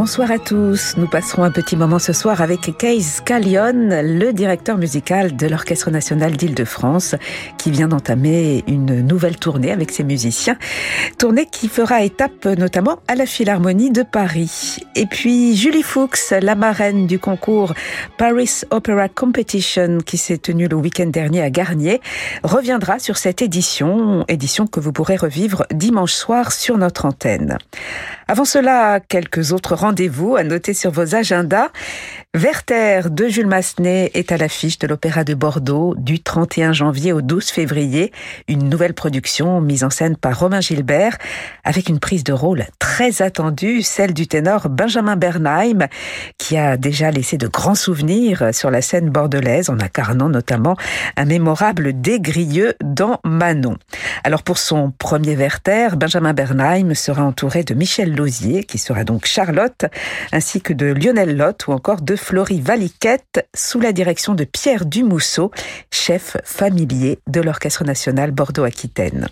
Bonsoir 0.00 0.30
à 0.30 0.38
tous. 0.38 0.96
Nous 0.96 1.06
passerons 1.06 1.42
un 1.42 1.50
petit 1.50 1.76
moment 1.76 1.98
ce 1.98 2.14
soir 2.14 2.40
avec 2.40 2.74
Case 2.78 3.20
Callion, 3.22 3.90
le 4.02 4.32
directeur 4.32 4.78
musical 4.78 5.36
de 5.36 5.46
l'Orchestre 5.46 5.90
national 5.90 6.38
d'Île-de-France, 6.38 7.16
qui 7.58 7.70
vient 7.70 7.86
d'entamer 7.86 8.64
une 8.66 9.06
nouvelle 9.06 9.36
tournée 9.36 9.70
avec 9.70 9.90
ses 9.90 10.02
musiciens. 10.02 10.56
Tournée 11.18 11.44
qui 11.44 11.68
fera 11.68 12.02
étape 12.02 12.46
notamment 12.46 13.00
à 13.08 13.14
la 13.14 13.26
Philharmonie 13.26 13.90
de 13.90 14.02
Paris. 14.02 14.78
Et 14.96 15.04
puis 15.04 15.54
Julie 15.54 15.82
Fuchs, 15.82 16.30
la 16.30 16.54
marraine 16.54 17.06
du 17.06 17.18
concours 17.18 17.74
Paris 18.16 18.62
Opera 18.70 19.10
Competition 19.10 19.98
qui 19.98 20.16
s'est 20.16 20.38
tenu 20.38 20.66
le 20.66 20.76
week-end 20.76 21.08
dernier 21.08 21.42
à 21.42 21.50
Garnier, 21.50 22.00
reviendra 22.42 23.00
sur 23.00 23.18
cette 23.18 23.42
édition, 23.42 24.24
édition 24.28 24.66
que 24.66 24.80
vous 24.80 24.92
pourrez 24.92 25.16
revivre 25.16 25.66
dimanche 25.70 26.14
soir 26.14 26.52
sur 26.52 26.78
notre 26.78 27.04
antenne. 27.04 27.58
Avant 28.30 28.44
cela, 28.44 29.00
quelques 29.00 29.50
autres 29.50 29.74
rendez-vous 29.74 30.36
à 30.36 30.44
noter 30.44 30.72
sur 30.72 30.92
vos 30.92 31.16
agendas. 31.16 31.70
Werther 32.36 33.10
de 33.10 33.26
Jules 33.26 33.48
Massenet 33.48 34.12
est 34.14 34.30
à 34.30 34.36
l'affiche 34.36 34.78
de 34.78 34.86
l'Opéra 34.86 35.24
de 35.24 35.34
Bordeaux 35.34 35.96
du 35.98 36.22
31 36.22 36.72
janvier 36.72 37.12
au 37.12 37.22
12 37.22 37.48
février. 37.50 38.12
Une 38.46 38.68
nouvelle 38.68 38.94
production 38.94 39.60
mise 39.60 39.82
en 39.82 39.90
scène 39.90 40.16
par 40.16 40.38
Romain 40.38 40.60
Gilbert 40.60 41.18
avec 41.64 41.88
une 41.88 41.98
prise 41.98 42.22
de 42.22 42.32
rôle 42.32 42.66
très 42.78 43.20
attendue, 43.20 43.82
celle 43.82 44.14
du 44.14 44.28
ténor 44.28 44.68
Benjamin 44.68 45.16
Bernheim 45.16 45.88
qui 46.38 46.56
a 46.56 46.76
déjà 46.76 47.10
laissé 47.10 47.36
de 47.36 47.48
grands 47.48 47.74
souvenirs 47.74 48.50
sur 48.52 48.70
la 48.70 48.80
scène 48.80 49.10
bordelaise 49.10 49.68
en 49.68 49.80
incarnant 49.80 50.28
notamment 50.28 50.76
un 51.16 51.24
mémorable 51.24 52.00
dégrieux 52.00 52.74
dans 52.80 53.18
Manon. 53.24 53.76
Alors 54.22 54.44
pour 54.44 54.58
son 54.58 54.92
premier 54.92 55.34
Werther, 55.34 55.96
Benjamin 55.96 56.32
Bernheim 56.32 56.94
sera 56.94 57.24
entouré 57.24 57.64
de 57.64 57.74
Michel 57.74 58.14
Lausier 58.14 58.62
qui 58.62 58.78
sera 58.78 59.02
donc 59.02 59.26
Charlotte 59.26 59.86
ainsi 60.30 60.60
que 60.60 60.72
de 60.72 60.86
Lionel 60.86 61.36
Lotte 61.36 61.66
ou 61.66 61.72
encore 61.72 62.02
de 62.02 62.19
Florie 62.20 62.60
Valiquette 62.60 63.48
sous 63.56 63.80
la 63.80 63.92
direction 63.92 64.34
de 64.34 64.44
Pierre 64.44 64.84
Dumousseau, 64.84 65.50
chef 65.90 66.36
familier 66.44 67.18
de 67.26 67.40
l'Orchestre 67.40 67.82
national 67.82 68.30
Bordeaux-Aquitaine. 68.30 69.28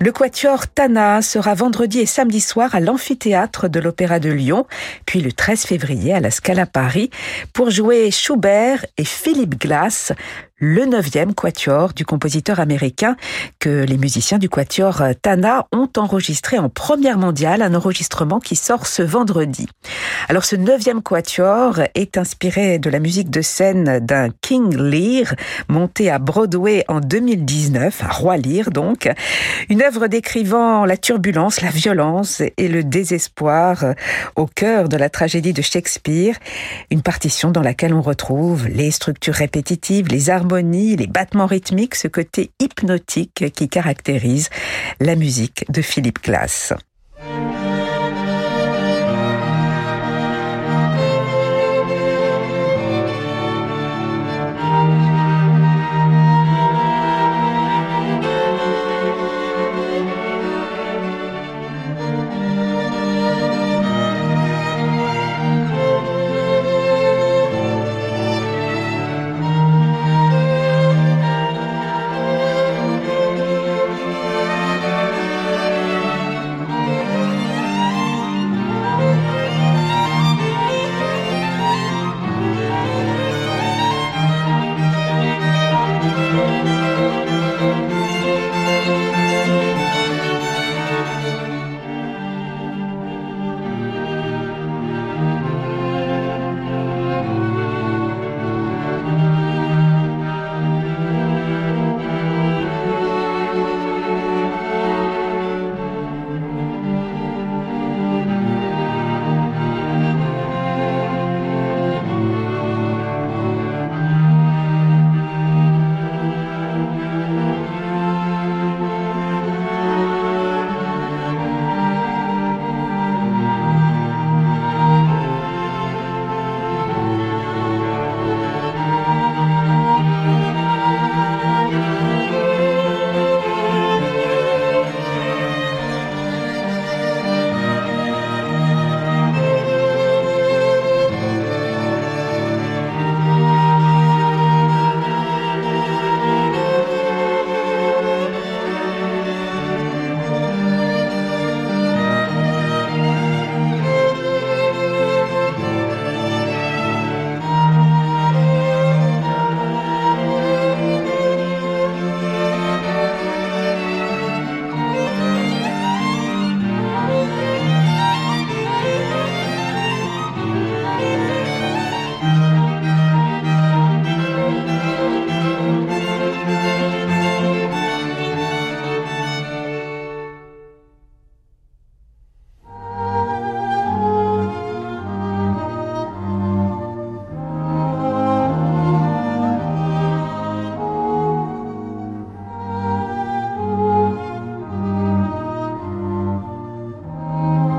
Le 0.00 0.12
quatuor 0.12 0.68
Tana 0.68 1.22
sera 1.22 1.54
vendredi 1.54 2.00
et 2.00 2.06
samedi 2.06 2.40
soir 2.40 2.74
à 2.74 2.80
l'amphithéâtre 2.80 3.68
de 3.68 3.78
l'Opéra 3.80 4.20
de 4.20 4.30
Lyon, 4.30 4.66
puis 5.06 5.20
le 5.20 5.32
13 5.32 5.64
février 5.64 6.14
à 6.14 6.20
la 6.20 6.30
Scala 6.30 6.66
Paris 6.66 7.10
pour 7.52 7.70
jouer 7.70 8.10
Schubert 8.10 8.86
et 8.96 9.04
Philippe 9.04 9.60
Glass, 9.60 10.12
le 10.60 10.86
neuvième 10.86 11.34
quatuor 11.34 11.92
du 11.92 12.04
compositeur 12.04 12.58
américain 12.58 13.16
que 13.60 13.84
les 13.84 13.96
musiciens 13.96 14.38
du 14.38 14.48
quatuor 14.48 15.02
Tana 15.22 15.66
ont 15.72 15.88
enregistré 15.96 16.58
en 16.58 16.68
première 16.68 17.16
mondiale, 17.16 17.62
un 17.62 17.74
enregistrement 17.74 18.40
qui 18.40 18.56
sort 18.56 18.86
ce 18.86 19.02
vendredi. 19.02 19.68
Alors 20.28 20.44
ce 20.44 20.56
neuvième 20.56 21.00
quatuor 21.00 21.80
est 21.94 22.18
inspiré 22.18 22.78
de 22.78 22.90
la 22.90 22.98
musique 22.98 23.30
de 23.30 23.40
scène 23.40 24.00
d'un 24.00 24.30
King 24.42 24.76
Lear 24.76 25.34
monté 25.68 26.10
à 26.10 26.18
Broadway 26.18 26.84
en 26.88 27.00
2019, 27.00 28.02
un 28.02 28.08
roi 28.08 28.36
Lear 28.36 28.70
donc, 28.70 29.08
une 29.68 29.82
œuvre 29.82 30.08
décrivant 30.08 30.84
la 30.84 30.96
turbulence, 30.96 31.60
la 31.60 31.70
violence 31.70 32.42
et 32.56 32.68
le 32.68 32.82
désespoir 32.82 33.84
au 34.34 34.46
cœur 34.46 34.88
de 34.88 34.96
la 34.96 35.08
tragédie 35.08 35.52
de 35.52 35.62
Shakespeare, 35.62 36.34
une 36.90 37.02
partition 37.02 37.52
dans 37.52 37.62
laquelle 37.62 37.94
on 37.94 38.02
retrouve 38.02 38.66
les 38.66 38.90
structures 38.90 39.34
répétitives, 39.34 40.08
les 40.08 40.30
armes 40.30 40.47
les 40.96 41.06
battements 41.06 41.46
rythmiques, 41.46 41.94
ce 41.94 42.08
côté 42.08 42.50
hypnotique 42.60 43.52
qui 43.54 43.68
caractérise 43.68 44.48
la 45.00 45.14
musique 45.14 45.64
de 45.70 45.82
Philippe 45.82 46.22
Glass. 46.22 46.72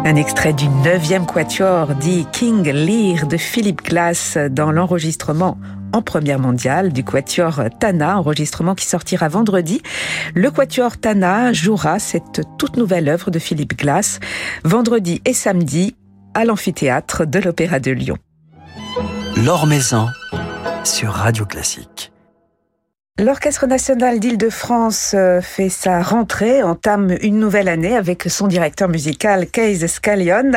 Un 0.10 0.16
extrait 0.16 0.54
du 0.54 0.68
neuvième 0.68 1.28
quatuor 1.28 1.94
dit 1.94 2.26
King 2.32 2.68
Lear 2.68 3.28
de 3.28 3.38
Philip 3.38 3.80
Glass 3.84 4.40
dans 4.50 4.72
l'enregistrement 4.72 5.60
en 5.94 6.02
première 6.02 6.40
mondiale 6.40 6.92
du 6.92 7.04
quatuor 7.04 7.62
Tana, 7.80 8.18
enregistrement 8.18 8.74
qui 8.74 8.88
sortira 8.88 9.28
vendredi. 9.28 9.84
Le 10.34 10.50
quatuor 10.50 10.98
Tana 10.98 11.54
jouera 11.54 12.00
cette 12.00 12.42
toute 12.58 12.76
nouvelle 12.76 13.08
œuvre 13.08 13.30
de 13.30 13.38
Philip 13.38 13.78
Glass 13.78 14.20
vendredi 14.64 15.22
et 15.26 15.34
samedi 15.34 15.96
à 16.34 16.44
l'amphithéâtre 16.44 17.28
de 17.28 17.38
l'Opéra 17.38 17.80
de 17.80 17.92
Lyon. 17.92 18.18
L'Or 19.38 19.68
sur 20.86 21.12
Radio 21.12 21.46
Classique. 21.46 22.12
L'Orchestre 23.20 23.68
national 23.68 24.18
d'Île-de-France 24.22 25.12
euh, 25.14 25.42
fait 25.42 25.68
sa 25.68 26.02
rentrée, 26.02 26.64
entame 26.64 27.18
une 27.22 27.38
nouvelle 27.38 27.68
année 27.68 27.98
avec 27.98 28.24
son 28.30 28.48
directeur 28.48 28.88
musical 28.88 29.46
Kees 29.46 29.86
Scallion 29.90 30.54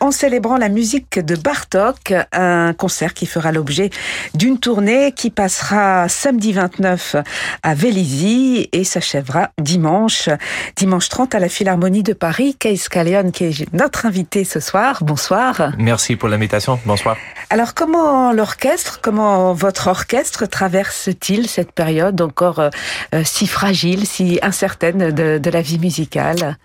en 0.00 0.10
célébrant 0.10 0.58
la 0.58 0.68
musique 0.68 1.18
de 1.18 1.34
Bartok, 1.34 2.12
un 2.32 2.74
concert 2.74 3.14
qui 3.14 3.24
fera 3.24 3.52
l'objet 3.52 3.88
d'une 4.34 4.58
tournée 4.58 5.12
qui 5.12 5.30
passera 5.30 6.06
samedi 6.10 6.52
29 6.52 7.16
à 7.62 7.74
Vélizy 7.74 8.68
et 8.72 8.84
s'achèvera 8.84 9.52
dimanche, 9.58 10.28
dimanche 10.76 11.08
30 11.08 11.34
à 11.34 11.38
la 11.38 11.48
Philharmonie 11.48 12.02
de 12.02 12.12
Paris. 12.12 12.54
Kees 12.58 12.76
Scallion 12.76 13.30
qui 13.30 13.44
est 13.44 13.72
notre 13.72 14.04
invité 14.04 14.44
ce 14.44 14.60
soir. 14.60 14.98
Bonsoir. 15.00 15.72
Merci 15.78 16.16
pour 16.16 16.28
l'invitation. 16.28 16.78
Bonsoir. 16.84 17.16
Alors 17.48 17.72
comment 17.72 18.30
l'orchestre, 18.32 19.00
comment 19.00 19.54
votre 19.54 19.86
orchestre 19.86 20.44
traverse-t-il 20.44 21.48
cette 21.48 21.72
période? 21.72 21.93
Encore 22.02 22.58
euh, 22.58 22.70
euh, 23.14 23.22
si 23.24 23.46
fragile, 23.46 24.06
si 24.06 24.38
incertaine 24.42 25.10
de, 25.10 25.50
la 25.50 25.62
vie 25.62 25.78
musicale? 25.78 26.58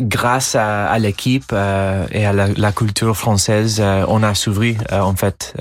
Grâce 0.00 0.54
à, 0.54 0.98
l'équipe 0.98 1.50
euh, 1.52 2.06
et 2.10 2.24
à 2.24 2.32
la, 2.32 2.72
culture 2.72 3.14
française, 3.16 3.82
on 4.08 4.22
a 4.22 4.34
s'ouvert 4.34 4.80
en 4.92 5.14
fait. 5.14 5.54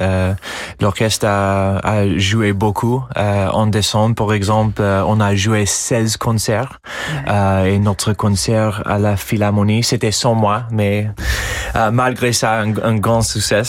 L'orchestre 0.79 1.27
a, 1.27 2.07
joué 2.17 2.53
beaucoup. 2.53 3.03
en 3.15 3.67
décembre, 3.67 4.15
par 4.15 4.33
exemple, 4.33 4.81
on 4.81 5.19
a 5.19 5.35
joué 5.35 5.65
16 5.65 6.15
concerts 6.17 6.79
et 7.27 7.79
notre 7.79 8.13
concert 8.13 8.83
à 8.85 8.97
la 8.97 9.17
Philharmonie, 9.17 9.83
c'était 9.83 10.11
sans 10.11 10.35
moi, 10.35 10.63
mais 10.71 11.09
malgré 11.91 12.31
ça, 12.33 12.61
un, 12.61 12.97
grand 12.97 13.21
succès. 13.21 13.63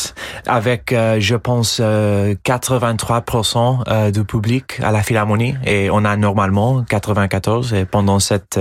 Avec, 0.46 0.94
je 1.18 1.36
pense, 1.36 1.80
83% 1.80 4.12
du 4.12 4.24
public 4.24 4.80
à 4.82 4.92
la 4.92 5.02
Philharmonie 5.02 5.23
et 5.64 5.90
on 5.90 6.04
a 6.04 6.16
normalement 6.16 6.82
94 6.82 7.74
et 7.74 7.84
pendant 7.84 8.20
cette 8.20 8.60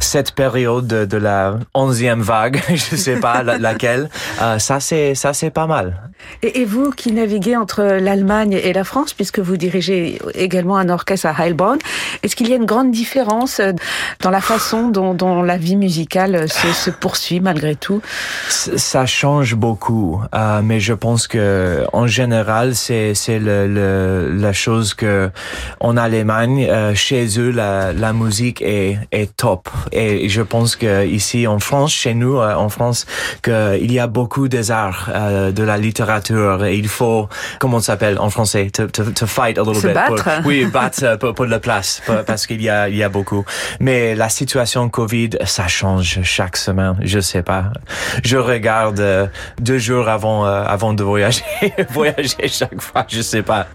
cette 0.00 0.32
période 0.32 0.86
de, 0.86 1.16
la 1.16 1.54
onzième 1.74 2.20
vague, 2.20 2.60
je 2.68 2.96
sais 2.96 3.16
pas 3.16 3.42
laquelle, 3.42 4.10
euh, 4.42 4.58
ça 4.58 4.80
c'est 4.80 5.14
ça 5.14 5.32
c'est 5.32 5.50
pas 5.50 5.66
mal. 5.66 6.10
Et, 6.42 6.64
vous 6.64 6.90
qui 6.90 7.12
naviguez 7.12 7.56
entre 7.56 7.82
l'Allemagne 7.82 8.58
et 8.62 8.72
la 8.72 8.84
France, 8.84 9.12
puisque 9.12 9.38
vous 9.38 9.56
dirigez 9.56 10.18
également 10.34 10.76
un 10.78 10.88
orchestre 10.88 11.26
à 11.26 11.34
Heilbronn, 11.38 11.78
est-ce 12.22 12.34
qu'il 12.34 12.48
y 12.48 12.52
a 12.52 12.56
une 12.56 12.64
grande 12.64 12.90
différence 12.90 13.60
dans 14.20 14.30
la 14.30 14.40
façon 14.40 14.88
dont, 14.88 15.42
la 15.42 15.56
vie 15.56 15.76
musicale 15.76 16.48
se, 16.48 16.90
poursuit 16.90 17.40
malgré 17.40 17.76
tout? 17.76 18.00
Ça 18.48 19.04
change 19.04 19.54
beaucoup, 19.54 20.20
euh, 20.34 20.62
mais 20.62 20.80
je 20.80 20.94
pense 20.94 21.26
que 21.26 21.84
en 21.92 22.06
général 22.06 22.74
c'est 22.74 23.14
c'est 23.14 23.38
le, 23.38 24.30
la 24.34 24.52
chose 24.52 24.94
que 24.94 25.30
en 25.80 25.96
Allemagne, 25.96 26.66
euh, 26.70 26.94
chez 26.94 27.38
eux, 27.38 27.50
la, 27.50 27.92
la 27.92 28.12
musique 28.12 28.62
est, 28.62 28.98
est 29.12 29.36
top. 29.36 29.68
Et 29.92 30.28
je 30.28 30.42
pense 30.42 30.76
que 30.76 31.06
ici 31.06 31.46
en 31.46 31.58
France, 31.58 31.92
chez 31.92 32.14
nous, 32.14 32.38
euh, 32.38 32.54
en 32.54 32.68
France, 32.68 33.06
qu'il 33.42 33.92
y 33.92 33.98
a 33.98 34.06
beaucoup 34.06 34.48
des 34.48 34.70
arts, 34.70 35.10
euh, 35.14 35.52
de 35.52 35.62
la 35.62 35.76
littérature. 35.76 36.64
Et 36.64 36.76
il 36.76 36.88
faut, 36.88 37.28
comment 37.58 37.80
ça 37.80 37.92
s'appelle 37.94 38.18
en 38.18 38.30
français, 38.30 38.70
to, 38.70 38.86
to, 38.86 39.04
to, 39.10 39.26
fight 39.26 39.58
a 39.58 39.62
little 39.62 39.80
Se 39.80 39.86
bit. 39.88 39.94
Battre. 39.94 40.28
oui, 40.44 40.64
battre 40.66 41.18
pour, 41.18 41.34
pour 41.34 41.46
la 41.46 41.58
place, 41.58 42.02
parce 42.26 42.46
qu'il 42.46 42.62
y 42.62 42.68
a, 42.68 42.88
il 42.88 42.96
y 42.96 43.02
a 43.02 43.08
beaucoup. 43.08 43.44
Mais 43.80 44.14
la 44.14 44.28
situation 44.28 44.88
Covid, 44.88 45.30
ça 45.44 45.68
change 45.68 46.20
chaque 46.22 46.56
semaine. 46.56 46.96
Je 47.02 47.20
sais 47.20 47.42
pas. 47.42 47.72
Je 48.22 48.36
regarde 48.36 49.30
deux 49.60 49.78
jours 49.78 50.08
avant, 50.08 50.44
avant 50.44 50.92
de 50.92 51.02
voyager, 51.02 51.44
voyager 51.90 52.48
chaque 52.48 52.80
fois. 52.80 53.06
Je 53.08 53.22
sais 53.22 53.42
pas. 53.42 53.66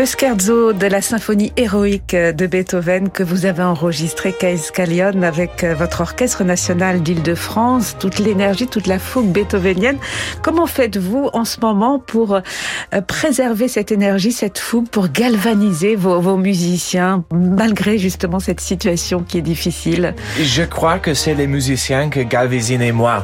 Le 0.00 0.06
scherzo 0.06 0.72
de 0.72 0.86
la 0.86 1.02
symphonie 1.02 1.52
héroïque 1.58 2.16
de 2.16 2.46
Beethoven 2.46 3.10
que 3.10 3.22
vous 3.22 3.44
avez 3.44 3.62
enregistré, 3.62 4.32
Kais 4.32 4.56
Callion, 4.72 5.22
avec 5.22 5.62
votre 5.62 6.00
orchestre 6.00 6.42
national 6.42 7.02
d'Île-de-France, 7.02 7.96
toute 8.00 8.18
l'énergie, 8.18 8.66
toute 8.66 8.86
la 8.86 8.98
fougue 8.98 9.30
beethovenienne. 9.30 9.98
Comment 10.40 10.66
faites-vous 10.66 11.28
en 11.34 11.44
ce 11.44 11.60
moment 11.60 11.98
pour 11.98 12.36
euh, 12.36 12.40
préserver 13.06 13.68
cette 13.68 13.92
énergie, 13.92 14.32
cette 14.32 14.58
fougue, 14.58 14.88
pour 14.88 15.08
galvaniser 15.08 15.96
vos, 15.96 16.18
vos 16.18 16.38
musiciens, 16.38 17.22
malgré 17.30 17.98
justement 17.98 18.40
cette 18.40 18.62
situation 18.62 19.22
qui 19.22 19.36
est 19.36 19.42
difficile? 19.42 20.14
Je 20.40 20.62
crois 20.62 20.98
que 20.98 21.12
c'est 21.12 21.34
les 21.34 21.46
musiciens 21.46 22.08
que 22.08 22.20
galvanisent 22.20 22.90
moi. 22.94 23.22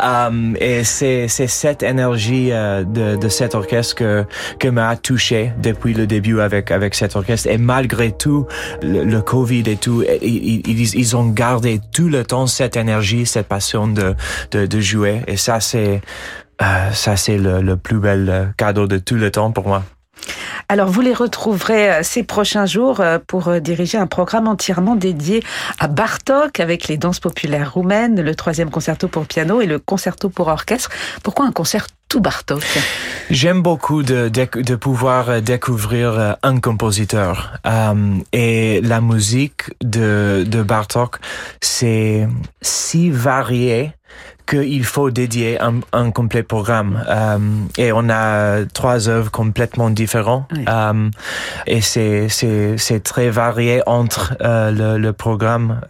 um, 0.00 0.56
et 0.58 0.84
c'est 0.84 1.28
cette 1.28 1.82
énergie 1.82 2.48
euh, 2.50 2.82
de, 2.82 3.16
de 3.16 3.28
cet 3.28 3.54
orchestre 3.54 3.94
que, 3.94 4.24
que 4.58 4.68
m'a 4.68 4.96
touché 4.96 5.49
depuis 5.58 5.94
le 5.94 6.06
début 6.06 6.40
avec 6.40 6.70
avec 6.70 6.94
cet 6.94 7.16
orchestre 7.16 7.48
et 7.48 7.58
malgré 7.58 8.12
tout 8.12 8.46
le, 8.82 9.20
Covid 9.20 9.64
et 9.66 9.76
tout 9.76 10.02
ils, 10.22 10.94
ils, 10.94 11.16
ont 11.16 11.28
gardé 11.28 11.80
tout 11.92 12.08
le 12.08 12.24
temps 12.24 12.46
cette 12.46 12.76
énergie 12.76 13.26
cette 13.26 13.48
passion 13.48 13.86
de 13.86 14.14
de, 14.50 14.66
de 14.66 14.80
jouer 14.80 15.22
et 15.26 15.36
ça 15.36 15.60
c'est 15.60 16.00
euh, 16.62 16.90
ça 16.92 17.16
c'est 17.16 17.38
le, 17.38 17.60
le 17.60 17.76
plus 17.76 17.98
bel 17.98 18.52
cadeau 18.56 18.86
de 18.86 18.98
tout 18.98 19.16
le 19.16 19.30
temps 19.30 19.50
pour 19.52 19.68
moi. 19.68 19.82
Alors, 20.70 20.88
vous 20.88 21.00
les 21.00 21.14
retrouverez 21.14 21.90
euh, 21.90 22.00
ces 22.04 22.22
prochains 22.22 22.64
jours 22.64 23.00
euh, 23.00 23.18
pour 23.26 23.60
diriger 23.60 23.98
un 23.98 24.06
programme 24.06 24.46
entièrement 24.46 24.94
dédié 24.94 25.42
à 25.80 25.88
Bartok 25.88 26.60
avec 26.60 26.86
les 26.86 26.96
danses 26.96 27.18
populaires 27.18 27.74
roumaines, 27.74 28.20
le 28.20 28.34
troisième 28.36 28.70
concerto 28.70 29.08
pour 29.08 29.26
piano 29.26 29.60
et 29.60 29.66
le 29.66 29.80
concerto 29.80 30.28
pour 30.28 30.46
orchestre. 30.46 30.90
Pourquoi 31.24 31.46
un 31.46 31.50
concert 31.50 31.88
tout 32.10 32.20
Bartok? 32.20 32.62
J'aime 33.30 33.62
beaucoup 33.62 34.02
de, 34.02 34.28
de, 34.28 34.74
pouvoir 34.74 35.30
euh, 35.30 35.40
découvrir 35.40 36.18
euh, 36.18 36.32
un 36.42 36.58
compositeur. 36.58 37.52
Euh, 37.64 38.18
et 38.32 38.80
la 38.82 39.00
musique 39.00 39.70
de, 39.80 40.44
de 40.46 40.62
Bartok, 40.62 41.18
c'est 41.62 42.28
si 42.60 43.10
varié 43.10 43.92
qu'il 44.46 44.84
faut 44.84 45.10
dédier 45.10 45.60
un, 45.60 45.80
un 45.92 46.10
complet 46.10 46.42
programme. 46.42 47.04
Euh, 47.08 47.38
et 47.78 47.92
on 47.92 48.08
a 48.08 48.64
trois 48.66 49.08
œuvres 49.08 49.30
complètement 49.30 49.90
différentes. 49.90 50.50
Euh, 50.68 51.10
et 51.66 51.80
c'est, 51.80 52.28
c'est, 52.28 52.76
c'est 52.78 53.00
très 53.00 53.30
varié 53.30 53.82
entre 53.86 54.36
euh, 54.40 54.70
le, 54.70 54.98
le, 54.98 55.12
programme. 55.12 55.80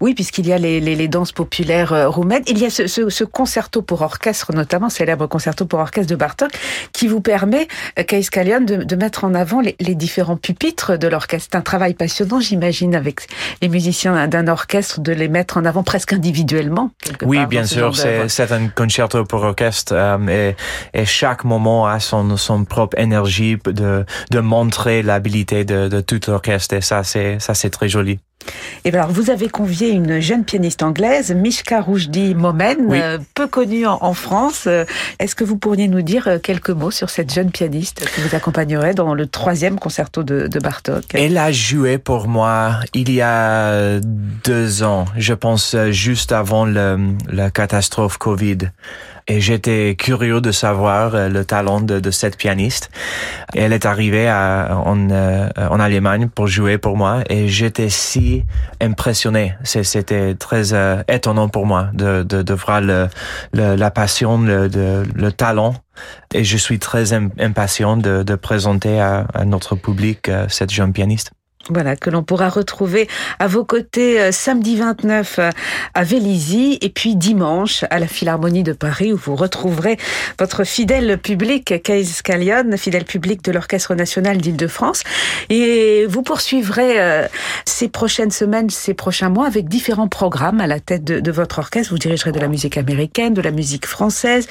Oui, 0.00 0.14
puisqu'il 0.14 0.46
y 0.46 0.52
a 0.52 0.58
les, 0.58 0.80
les, 0.80 0.96
les, 0.96 1.08
danses 1.08 1.32
populaires 1.32 1.92
euh, 1.92 2.08
roumaines. 2.08 2.42
Il 2.48 2.58
y 2.58 2.64
a 2.64 2.70
ce, 2.70 2.86
ce, 2.86 3.08
ce, 3.08 3.24
concerto 3.24 3.82
pour 3.82 4.02
orchestre, 4.02 4.52
notamment 4.52 4.88
célèbre 4.88 5.26
concerto 5.26 5.64
pour 5.64 5.78
orchestre 5.78 6.10
de 6.10 6.16
Bartok, 6.16 6.50
qui 6.92 7.06
vous 7.06 7.20
permet, 7.20 7.68
euh, 7.98 8.02
de, 8.02 8.84
de, 8.84 8.96
mettre 8.96 9.24
en 9.24 9.34
avant 9.34 9.60
les, 9.60 9.76
les 9.80 9.94
différents 9.94 10.36
pupitres 10.36 10.98
de 10.98 11.06
l'orchestre. 11.08 11.50
C'est 11.52 11.58
un 11.58 11.62
travail 11.62 11.94
passionnant, 11.94 12.40
j'imagine, 12.40 12.94
avec 12.94 13.28
les 13.60 13.68
musiciens 13.68 14.26
d'un 14.28 14.48
orchestre, 14.48 15.00
de 15.00 15.12
les 15.12 15.28
mettre 15.28 15.56
en 15.56 15.64
avant 15.64 15.82
presque 15.82 16.12
individuellement. 16.12 16.90
Oui, 17.22 17.44
bien 17.46 17.64
sûr, 17.64 17.94
c'est 17.96 18.52
un 18.52 18.68
concerto 18.68 19.24
pour 19.24 19.42
orchestre 19.42 19.94
euh, 19.94 20.54
et, 20.94 21.00
et, 21.00 21.04
chaque 21.04 21.44
moment 21.44 21.86
a 21.86 22.00
son, 22.00 22.36
son 22.36 22.64
propre 22.64 22.98
énergie 22.98 23.56
de, 23.64 24.04
de 24.30 24.40
montrer 24.40 25.02
l'habilité 25.02 25.64
de, 25.64 25.88
de 25.88 26.00
tout 26.00 26.20
l'orchestre 26.26 26.74
et 26.74 26.80
ça, 26.80 27.02
c'est 27.04 27.70
très 27.70 27.88
joli. 27.88 28.18
Et 28.84 28.90
ben 28.90 29.00
alors, 29.00 29.12
vous 29.12 29.30
avez 29.30 29.48
convié 29.48 29.71
une 29.80 30.20
jeune 30.20 30.44
pianiste 30.44 30.82
anglaise, 30.82 31.32
Mishka 31.34 31.80
Roujdi 31.80 32.34
Momen, 32.34 32.88
euh, 32.90 33.18
peu 33.34 33.46
connue 33.46 33.86
en, 33.86 34.12
France. 34.14 34.64
Euh, 34.66 34.84
est-ce 35.18 35.34
que 35.34 35.44
vous 35.44 35.56
pourriez 35.56 35.88
nous 35.88 36.02
dire 36.02 36.28
euh, 36.28 36.38
quelques 36.38 36.70
mots 36.70 36.90
sur 36.90 37.10
cette 37.10 37.32
jeune 37.32 37.50
pianiste 37.50 38.04
qui 38.14 38.20
vous 38.20 38.34
accompagnerait 38.34 38.94
dans 38.94 39.14
le 39.14 39.26
troisième 39.26 39.78
concerto 39.78 40.22
de, 40.22 40.46
de 40.46 40.58
Bartok? 40.60 41.04
Elle 41.14 41.38
a 41.38 41.50
joué 41.52 41.98
pour 41.98 42.28
moi 42.28 42.80
il 42.94 43.10
y 43.10 43.20
a 43.22 43.98
deux 44.00 44.82
ans, 44.82 45.06
je 45.16 45.34
pense 45.34 45.74
juste 45.90 46.32
avant 46.32 46.66
la 46.66 47.50
catastrophe 47.50 48.18
Covid. 48.18 48.58
Et 49.28 49.40
j'étais 49.40 49.94
curieux 49.96 50.40
de 50.40 50.50
savoir 50.50 51.14
euh, 51.14 51.28
le 51.28 51.44
talent 51.44 51.80
de, 51.80 52.00
de 52.00 52.10
cette 52.10 52.36
pianiste. 52.36 52.90
elle 53.54 53.72
est 53.72 53.86
arrivée 53.86 54.28
à, 54.28 54.80
en, 54.84 55.10
euh, 55.10 55.48
en 55.56 55.78
Allemagne 55.80 56.28
pour 56.28 56.46
jouer 56.46 56.78
pour 56.78 56.96
moi 56.96 57.22
et 57.28 57.48
j'étais 57.48 57.88
si 57.88 58.44
impressionné. 58.80 59.54
C'était 59.64 60.34
très 60.34 60.72
euh, 60.74 61.02
étonnant 61.08 61.48
pour 61.48 61.66
moi 61.66 61.88
de, 61.92 62.22
de, 62.22 62.42
de 62.42 62.54
voir 62.54 62.80
le, 62.80 63.08
le, 63.52 63.76
la 63.76 63.90
passion, 63.90 64.40
le, 64.40 64.68
le 65.14 65.32
talent 65.32 65.74
et 66.34 66.42
je 66.44 66.56
suis 66.56 66.78
très 66.78 67.12
impatient 67.12 67.96
de, 67.96 68.22
de 68.22 68.34
présenter 68.34 69.00
à, 69.00 69.26
à, 69.34 69.44
notre 69.44 69.76
public 69.76 70.30
cette 70.48 70.72
jeune 70.72 70.92
pianiste. 70.92 71.32
Voilà, 71.68 71.94
que 71.94 72.10
l'on 72.10 72.24
pourra 72.24 72.48
retrouver 72.48 73.08
à 73.38 73.46
vos 73.46 73.64
côtés 73.64 74.20
euh, 74.20 74.32
samedi 74.32 74.74
29 74.74 75.38
euh, 75.38 75.50
à 75.94 76.02
Vélizy 76.02 76.76
et 76.80 76.88
puis 76.88 77.14
dimanche 77.14 77.84
à 77.90 78.00
la 78.00 78.08
Philharmonie 78.08 78.64
de 78.64 78.72
Paris 78.72 79.12
où 79.12 79.16
vous 79.16 79.36
retrouverez 79.36 79.96
votre 80.40 80.64
fidèle 80.64 81.18
public, 81.18 81.80
Kais 81.84 82.04
Scallion, 82.04 82.76
fidèle 82.76 83.04
public 83.04 83.44
de 83.44 83.52
l'Orchestre 83.52 83.94
National 83.94 84.38
d'Île-de-France. 84.38 85.04
Et 85.50 86.04
vous 86.06 86.22
poursuivrez 86.22 87.00
euh, 87.00 87.28
ces 87.64 87.88
prochaines 87.88 88.32
semaines, 88.32 88.68
ces 88.68 88.94
prochains 88.94 89.28
mois 89.28 89.46
avec 89.46 89.68
différents 89.68 90.08
programmes 90.08 90.60
à 90.60 90.66
la 90.66 90.80
tête 90.80 91.04
de, 91.04 91.32
votre 91.32 91.60
orchestre. 91.60 91.92
Vous 91.92 91.98
dirigerez 91.98 92.32
de 92.32 92.40
la 92.40 92.48
musique 92.48 92.76
américaine, 92.76 93.34
de 93.34 93.40
la 93.40 93.52
musique 93.52 93.86
française. 93.86 94.48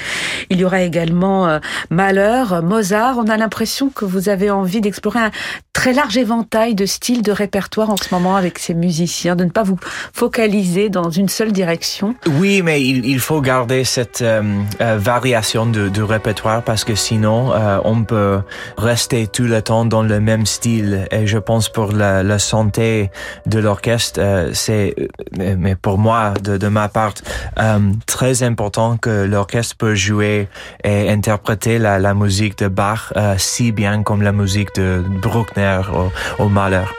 Il 0.49 0.59
y 0.59 0.63
aura 0.63 0.81
également 0.81 1.59
Mahler, 1.89 2.45
Mozart. 2.63 3.17
On 3.17 3.27
a 3.27 3.37
l'impression 3.37 3.89
que 3.89 4.05
vous 4.05 4.29
avez 4.29 4.49
envie 4.49 4.81
d'explorer 4.81 5.19
un 5.19 5.31
très 5.73 5.93
large 5.93 6.17
éventail 6.17 6.75
de 6.75 6.85
style 7.01 7.23
de 7.23 7.31
répertoire 7.31 7.89
en 7.89 7.97
ce 7.97 8.13
moment 8.13 8.35
avec 8.35 8.59
ces 8.59 8.75
musiciens, 8.75 9.35
de 9.35 9.43
ne 9.43 9.49
pas 9.49 9.63
vous 9.63 9.79
focaliser 10.13 10.89
dans 10.89 11.09
une 11.09 11.29
seule 11.29 11.51
direction? 11.51 12.13
Oui, 12.39 12.61
mais 12.61 12.83
il, 12.83 13.07
il 13.07 13.19
faut 13.19 13.41
garder 13.41 13.83
cette 13.85 14.21
euh, 14.21 14.43
euh, 14.81 14.99
variation 14.99 15.65
de, 15.65 15.89
de, 15.89 16.03
répertoire 16.03 16.61
parce 16.61 16.83
que 16.83 16.93
sinon, 16.93 17.53
euh, 17.53 17.79
on 17.85 18.03
peut 18.03 18.41
rester 18.77 19.25
tout 19.25 19.45
le 19.45 19.63
temps 19.63 19.83
dans 19.85 20.03
le 20.03 20.19
même 20.19 20.45
style. 20.45 21.07
Et 21.09 21.25
je 21.25 21.39
pense 21.39 21.69
pour 21.69 21.91
la, 21.91 22.21
la 22.21 22.37
santé 22.37 23.09
de 23.47 23.57
l'orchestre, 23.57 24.19
euh, 24.21 24.51
c'est, 24.53 24.93
mais 25.57 25.75
pour 25.75 25.97
moi, 25.97 26.35
de, 26.43 26.57
de 26.57 26.67
ma 26.67 26.87
part, 26.87 27.15
euh, 27.57 27.79
très 28.05 28.43
important 28.43 28.97
que 28.97 29.25
l'orchestre 29.25 29.75
peut 29.75 29.95
jouer 29.95 30.47
et 30.83 31.09
interpréter 31.09 31.79
la, 31.79 31.97
la 31.97 32.13
musique 32.13 32.59
de 32.59 32.67
Bach 32.67 33.11
si 33.37 33.71
bien 33.71 34.03
comme 34.03 34.21
la 34.21 34.33
musique 34.33 34.75
de 34.75 35.03
Bruckner 35.23 35.81
au, 35.91 36.43
au 36.43 36.47
Mahler. 36.47 36.90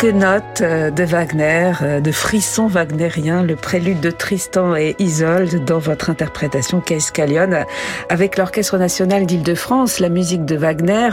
Quelques 0.00 0.14
notes 0.14 0.62
euh, 0.62 0.90
de 0.90 1.04
Wagner, 1.04 1.72
euh, 1.82 2.00
de 2.00 2.10
frissons 2.10 2.68
wagnériens, 2.68 3.42
le 3.42 3.54
prélude 3.54 4.00
de 4.00 4.10
Tristan 4.10 4.74
et 4.74 4.96
Isolde 4.98 5.62
dans 5.66 5.78
votre 5.78 6.08
interprétation 6.08 6.80
Case 6.80 7.12
avec 8.08 8.38
l'Orchestre 8.38 8.78
national 8.78 9.26
d'Île-de-France, 9.26 10.00
la 10.00 10.08
musique 10.08 10.46
de 10.46 10.56
Wagner 10.56 11.10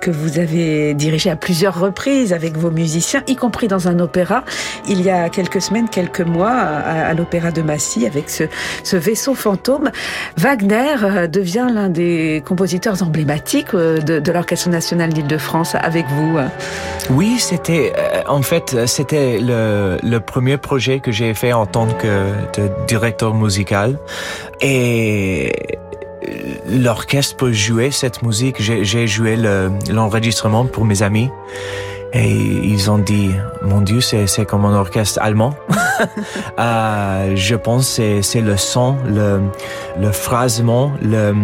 que 0.00 0.10
vous 0.10 0.38
avez 0.38 0.94
dirigée 0.94 1.28
à 1.28 1.36
plusieurs 1.36 1.78
reprises 1.78 2.32
avec 2.32 2.56
vos 2.56 2.70
musiciens, 2.70 3.22
y 3.26 3.36
compris 3.36 3.68
dans 3.68 3.88
un 3.88 3.98
opéra 3.98 4.44
il 4.88 5.02
y 5.02 5.10
a 5.10 5.28
quelques 5.28 5.60
semaines, 5.60 5.90
quelques 5.90 6.20
mois 6.20 6.52
à, 6.52 7.12
l'Opéra 7.12 7.50
de 7.50 7.60
Massy 7.60 8.06
avec 8.06 8.30
ce, 8.30 8.96
vaisseau 8.96 9.34
fantôme. 9.34 9.90
Wagner 10.38 10.94
euh, 11.02 11.26
devient 11.26 11.66
l'un 11.70 11.90
des 11.90 12.42
compositeurs 12.46 13.02
emblématiques 13.02 13.72
de, 13.74 14.32
l'Orchestre 14.32 14.70
national 14.70 15.12
d'Île-de-France 15.12 15.74
avec 15.74 16.06
vous. 16.08 16.38
Oui, 17.10 17.38
c'était 17.38 17.92
en 18.28 18.42
fait, 18.42 18.86
c'était 18.86 19.38
le, 19.38 19.98
le, 20.02 20.20
premier 20.20 20.56
projet 20.56 21.00
que 21.00 21.12
j'ai 21.12 21.34
fait 21.34 21.52
en 21.52 21.66
tant 21.66 21.86
que 21.86 22.32
directeur 22.86 23.34
musical. 23.34 23.98
Et 24.60 25.78
l'orchestre 26.68 27.36
peut 27.36 27.52
jouer 27.52 27.90
cette 27.90 28.22
musique. 28.22 28.56
J'ai 28.60 29.06
joué 29.06 29.36
l'enregistrement 29.90 30.64
pour 30.66 30.84
mes 30.84 31.02
amis. 31.02 31.30
Et 32.14 32.30
ils 32.30 32.90
ont 32.90 32.98
dit, 32.98 33.30
mon 33.62 33.80
Dieu, 33.80 34.00
c'est 34.02 34.44
comme 34.44 34.66
un 34.66 34.74
orchestre 34.74 35.18
allemand. 35.22 35.54
euh, 36.58 37.32
je 37.34 37.54
pense 37.54 37.96
que 37.96 38.20
c'est 38.20 38.42
le 38.42 38.58
son, 38.58 38.96
le, 39.06 39.40
le 39.98 40.12
phrasement, 40.12 40.92
le, 41.00 41.34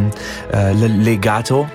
euh, 0.55 0.73
le 0.75 0.89
legato 0.89 1.67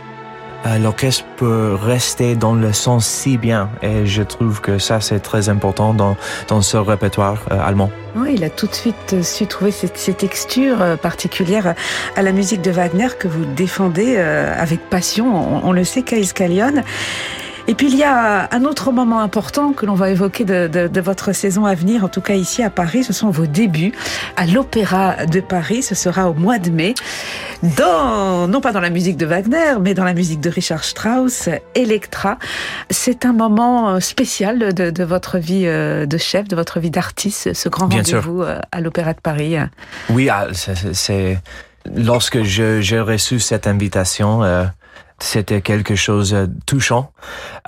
l'orchestre 0.80 1.26
peut 1.38 1.76
rester 1.80 2.36
dans 2.36 2.54
le 2.54 2.74
son 2.74 3.00
si 3.00 3.38
bien 3.38 3.70
et 3.82 4.06
je 4.06 4.24
trouve 4.24 4.62
que 4.62 4.78
ça 4.78 5.02
c'est 5.02 5.20
très 5.20 5.50
important 5.50 5.94
dans, 5.94 6.16
dans 6.48 6.62
ce 6.62 6.78
répertoire 6.78 7.38
euh, 7.52 7.60
allemand. 7.60 7.92
Oui, 8.16 8.34
il 8.36 8.44
a 8.44 8.50
tout 8.50 8.68
de 8.68 8.74
suite 8.74 9.14
euh, 9.14 9.24
su 9.24 9.48
trouver 9.48 9.72
ces, 9.72 9.90
ces 9.94 10.14
textures 10.14 10.98
particulières 11.02 11.76
à 12.16 12.22
la 12.22 12.32
musique 12.32 12.62
de 12.62 12.72
Wagner 12.72 13.10
que 13.20 13.28
vous 13.28 13.46
défendez 13.46 14.18
avec 14.18 14.90
passion. 14.90 15.66
On, 15.66 15.72
le 15.72 15.84
sait, 15.84 16.04
Kais 16.04 16.22
Kallion. 16.34 16.84
Et 17.68 17.76
puis 17.76 17.88
il 17.88 17.98
y 17.98 18.04
a 18.04 18.50
un 18.54 18.66
autre 18.66 18.92
moment 18.92 19.22
important 19.22 19.72
que 19.72 19.86
l'on 19.86 19.94
va 19.94 20.10
évoquer 20.10 20.44
de, 20.44 20.68
de, 20.68 20.88
de, 20.88 21.02
votre 21.02 21.32
saison 21.32 21.66
à 21.66 21.76
venir, 21.76 22.04
en 22.04 22.10
tout 22.10 22.20
cas 22.20 22.34
ici 22.34 22.62
à 22.62 22.70
Paris, 22.70 23.06
ce 23.06 23.14
sont 23.14 23.30
vos 23.30 23.46
débuts 23.46 23.94
à 24.36 24.46
l'Opéra 24.46 25.26
de 25.26 25.40
Paris. 25.40 25.82
Ce 25.82 25.96
sera 25.96 26.30
au 26.30 26.34
mois 26.34 26.60
de 26.60 26.70
mai, 26.70 26.94
dans 27.78 28.48
non 28.48 28.60
pas 28.60 28.74
dans 28.74 28.82
la 28.82 28.90
musique 28.90 29.16
de 29.16 29.26
Wagner, 29.26 29.76
mais 29.82 29.94
dans 29.94 30.04
la 30.04 30.14
musique 30.14 30.42
de 30.42 30.50
Richard 30.50 30.84
Strauss, 30.84 31.48
Electra. 31.74 32.38
C'est 32.90 33.26
un 33.26 33.34
moment 33.34 34.00
spécial 34.02 34.74
de, 34.74 34.90
de, 34.90 35.04
votre 35.04 35.38
vie 35.38 35.64
euh, 35.66 36.06
de 36.06 36.18
chef, 36.18 36.48
de 36.50 36.56
votre 36.58 36.80
vie 36.80 36.92
d'artiste, 36.92 37.54
ce 37.54 37.70
grand 37.70 37.88
rendez-vous 37.88 38.42
euh, 38.42 38.60
à 38.74 38.82
l'Opéra 38.82 39.14
de 39.14 39.22
Paris. 39.22 39.56
Oui, 40.10 40.28
ah, 40.30 40.48
c'est 40.54 41.40
lorsque 41.96 42.44
j'ai 42.44 43.00
reçu 43.00 43.40
cette 43.40 43.68
invitation. 43.68 44.44
Euh 44.44 44.66
c'était 45.20 45.62
quelque 45.62 45.96
chose 45.96 46.32
de 46.32 46.50
touchant 46.66 47.12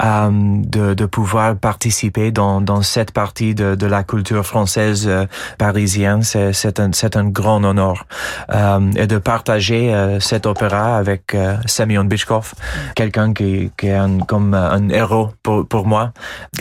euh, 0.04 0.30
de, 0.32 0.94
de, 0.94 1.06
pouvoir 1.06 1.56
participer 1.56 2.32
dans, 2.32 2.62
dans 2.62 2.82
cette 2.82 3.12
partie 3.12 3.56
de, 3.56 3.76
de 3.76 3.86
la 3.86 4.04
culture 4.04 4.46
française 4.46 5.08
euh, 5.08 5.26
parisienne. 5.58 6.24
C'est 6.24 6.80
un, 6.80 6.92
un 7.16 7.30
grand 7.30 7.64
honneur. 7.64 8.06
Euh, 8.54 8.92
et 8.96 9.08
de 9.08 9.18
partager 9.18 9.94
euh, 9.94 10.20
cet 10.20 10.46
opéra 10.46 10.98
avec 10.98 11.34
euh, 11.34 11.58
Semyon 11.66 12.06
Bichkov, 12.06 12.54
quelqu'un 12.96 13.34
qui, 13.34 13.72
qui 13.78 13.88
est 13.88 13.94
un, 13.94 14.20
comme 14.20 14.54
un 14.54 14.90
héros 14.90 15.30
pour, 15.44 15.68
pour 15.68 15.88
moi, 15.88 16.12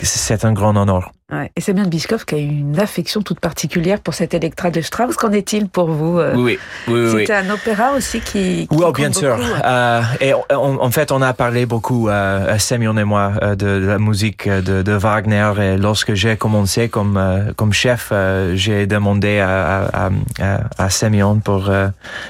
c'est 0.01 0.45
un 0.45 0.53
grand 0.53 0.75
honneur. 0.75 1.11
Ouais. 1.31 1.51
Et 1.55 1.61
Semyon 1.61 1.87
Bichkov 1.87 2.23
qui 2.23 2.35
a 2.35 2.37
une 2.37 2.79
affection 2.79 3.23
toute 3.23 3.39
particulière 3.39 3.99
pour 3.99 4.13
cette 4.13 4.35
Electra 4.35 4.69
de 4.69 4.79
Strauss. 4.81 5.15
Qu'en 5.15 5.31
est-il 5.31 5.67
pour 5.67 5.89
vous 5.89 6.19
Oui, 6.19 6.59
oui, 6.87 6.93
oui. 6.93 7.11
C'était 7.11 7.33
un 7.33 7.49
opéra 7.49 7.93
aussi 7.93 8.19
qui. 8.19 8.67
qui 8.67 8.75
oui, 8.75 8.85
bien 8.93 9.11
sûr. 9.11 9.35
Euh, 9.65 10.01
et 10.21 10.33
on, 10.51 10.79
en 10.79 10.91
fait, 10.91 11.11
on 11.11 11.23
a 11.23 11.33
parlé 11.33 11.65
beaucoup, 11.65 12.09
euh, 12.09 12.55
Semyon 12.59 12.95
et 12.97 13.03
moi, 13.03 13.31
de, 13.41 13.55
de, 13.55 13.85
la 13.87 13.97
musique 13.97 14.47
de, 14.47 14.83
de 14.83 14.91
Wagner. 14.91 15.51
Et 15.59 15.77
lorsque 15.77 16.13
j'ai 16.13 16.37
commencé 16.37 16.89
comme 16.89 17.19
comme 17.55 17.73
chef, 17.73 18.13
j'ai 18.53 18.85
demandé 18.85 19.39
à, 19.39 19.85
à, 19.85 20.09
à, 20.39 20.59
à 20.77 20.89
Semyon 20.91 21.39
pour 21.39 21.71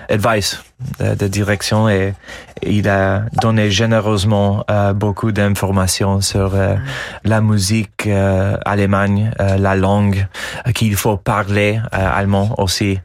advice 0.09 0.63
de, 0.99 1.15
de, 1.15 1.27
direction 1.27 1.89
et 1.89 2.13
il 2.63 2.87
a 2.89 3.23
donné 3.41 3.69
généreusement 3.69 4.63
euh, 4.69 4.93
beaucoup 4.93 5.31
d'informations 5.31 6.21
sur 6.21 6.55
euh, 6.55 6.75
la 7.23 7.41
musique 7.41 8.07
euh, 8.07 8.57
Allemagne, 8.65 9.31
euh, 9.39 9.57
la 9.57 9.75
langue 9.75 10.27
qu'il 10.73 10.95
faut 10.95 11.17
parler 11.17 11.79
allemand 11.91 12.55
aussi. 12.57 12.99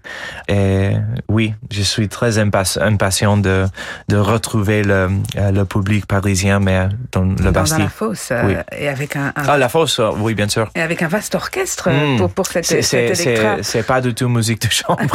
Et 0.49 0.93
oui, 1.29 1.55
je 1.71 1.83
suis 1.83 2.09
très 2.09 2.39
impatient 2.39 3.37
de, 3.37 3.67
de 4.09 4.17
retrouver 4.17 4.83
le, 4.83 5.09
le 5.37 5.65
public 5.65 6.07
parisien, 6.07 6.61
mais 6.61 6.89
dans 7.13 7.23
le 7.23 7.51
Bastille. 7.51 7.79
Dans 7.79 7.85
la 7.85 7.91
fosse 7.91 8.33
oui. 8.45 8.55
et 8.77 8.89
avec 8.89 9.17
un, 9.17 9.29
un, 9.37 9.43
Ah, 9.49 9.59
la 9.59 9.69
fosse, 9.69 10.01
oui, 10.19 10.35
bien 10.35 10.49
sûr. 10.49 10.71
Et 10.75 10.81
avec 10.81 11.03
un 11.03 11.09
vaste 11.09 11.35
orchestre 11.35 11.91
mmh. 11.91 12.19
pour, 12.19 12.31
pour 12.31 12.47
cette, 12.47 12.67
cette 12.67 13.65
C'est 13.65 13.87
pas 13.87 14.01
du 14.01 14.15
tout 14.15 14.29
musique 14.29 14.63
de 14.63 14.71
chambre. 14.71 15.01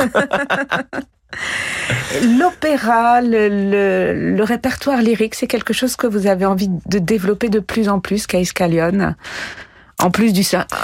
L'opéra, 2.39 3.21
le, 3.21 3.50
le, 3.50 4.36
le, 4.36 4.43
répertoire 4.43 5.02
lyrique, 5.02 5.36
c'est 5.36 5.48
quelque 5.48 5.74
chose 5.74 5.95
que 5.95 6.08
vous 6.08 6.28
avez 6.28 6.45
envie 6.45 6.69
de 6.69 7.00
développer 7.00 7.50
de 7.50 7.60
plus 7.60 7.89
en 7.89 8.00
plus, 8.00 8.28
Caïs 8.28 8.54
Callion 8.54 9.15
en 10.02 10.12
plus 10.12 10.34
du, 10.34 10.43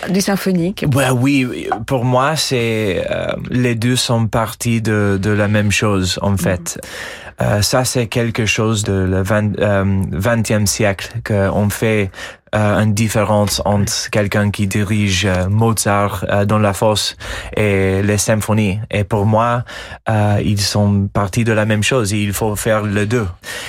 du 0.10 0.22
symphonique 0.22 0.86
bah 0.88 1.14
Oui, 1.14 1.68
pour 1.86 2.06
moi, 2.06 2.36
c'est 2.36 3.06
euh, 3.10 3.28
les 3.50 3.76
deux 3.76 3.96
sont 3.96 4.28
partis 4.28 4.82
de, 4.82 5.20
de 5.22 5.32
la 5.32 5.48
même 5.48 5.72
chose, 5.72 6.18
en 6.22 6.38
fait. 6.38 6.78
Mm. 6.78 7.42
Euh, 7.42 7.62
ça, 7.62 7.86
c'est 7.86 8.08
quelque 8.08 8.46
chose 8.46 8.84
de 8.84 8.94
le 8.94 9.22
20, 9.22 9.60
euh, 9.60 9.84
20e 10.12 10.66
siècle 10.66 11.10
qu'on 11.26 11.70
fait 11.70 12.12
euh, 12.14 12.41
une 12.54 12.94
différence 12.94 13.62
entre 13.66 14.10
quelqu'un 14.10 14.52
qui 14.52 14.68
dirige 14.68 15.26
euh, 15.26 15.48
Mozart 15.50 16.26
euh, 16.30 16.46
dans 16.46 16.60
la 16.60 16.74
fosse 16.74 17.16
et 17.56 18.02
les 18.04 18.18
symphonies. 18.18 18.80
Et 18.90 19.04
pour 19.04 19.26
moi, 19.26 19.64
euh, 20.10 20.42
ils 20.44 20.60
sont 20.60 21.08
partis 21.08 21.44
de 21.44 21.54
la 21.54 21.66
même 21.66 21.84
chose. 21.84 22.12
Il 22.12 22.34
faut 22.34 22.56
faire 22.56 22.84
les 22.84 23.06
deux. 23.06 23.28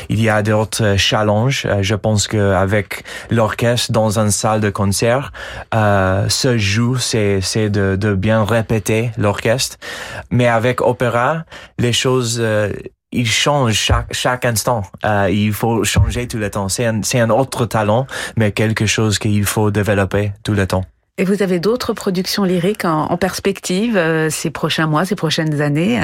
Il 0.08 0.20
y 0.20 0.28
a 0.28 0.42
d'autres 0.42 0.96
challenges. 0.96 1.66
je 1.80 1.94
pense 1.94 2.26
qu'avec 2.26 3.04
l'orchestre 3.30 3.92
dans 3.92 4.18
une 4.18 4.30
salle 4.30 4.60
de 4.60 4.70
concert, 4.70 5.32
euh, 5.74 6.28
ce 6.28 6.58
joue, 6.58 6.96
c'est 6.96 7.40
c'est 7.40 7.70
de, 7.70 7.96
de 7.96 8.14
bien 8.14 8.44
répéter 8.44 9.10
l'orchestre. 9.16 9.76
Mais 10.30 10.48
avec 10.48 10.80
opéra, 10.80 11.44
les 11.78 11.92
choses 11.92 12.42
il 13.12 13.28
change 13.28 13.74
chaque, 13.74 14.12
chaque 14.12 14.44
instant. 14.44 14.82
Euh, 15.04 15.28
il 15.30 15.52
faut 15.52 15.84
changer 15.84 16.26
tout 16.26 16.38
le 16.38 16.50
temps. 16.50 16.68
C'est 16.68 16.86
un, 16.86 17.02
c'est 17.02 17.20
un 17.20 17.30
autre 17.30 17.66
talent, 17.66 18.06
mais 18.36 18.52
quelque 18.52 18.86
chose 18.86 19.18
qu'il 19.18 19.44
faut 19.44 19.70
développer 19.70 20.32
tout 20.42 20.54
le 20.54 20.66
temps. 20.66 20.84
Et 21.18 21.24
vous 21.24 21.42
avez 21.42 21.60
d'autres 21.60 21.92
productions 21.92 22.44
lyriques 22.44 22.84
en, 22.84 23.04
en 23.04 23.16
perspective 23.18 23.96
euh, 23.96 24.30
ces 24.30 24.50
prochains 24.50 24.86
mois, 24.86 25.04
ces 25.04 25.14
prochaines 25.14 25.60
années? 25.60 26.00